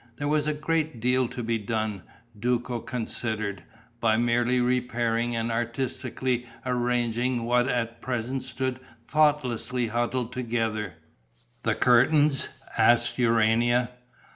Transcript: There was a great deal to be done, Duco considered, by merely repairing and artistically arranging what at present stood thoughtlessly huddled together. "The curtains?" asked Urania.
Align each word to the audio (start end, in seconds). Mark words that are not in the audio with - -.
There 0.17 0.27
was 0.27 0.47
a 0.47 0.53
great 0.55 0.99
deal 0.99 1.27
to 1.27 1.43
be 1.43 1.59
done, 1.59 2.01
Duco 2.39 2.79
considered, 2.79 3.61
by 3.99 4.17
merely 4.17 4.59
repairing 4.59 5.35
and 5.35 5.51
artistically 5.51 6.47
arranging 6.65 7.43
what 7.45 7.67
at 7.67 8.01
present 8.01 8.41
stood 8.41 8.79
thoughtlessly 9.05 9.89
huddled 9.89 10.33
together. 10.33 10.95
"The 11.61 11.75
curtains?" 11.75 12.49
asked 12.75 13.19
Urania. 13.19 13.91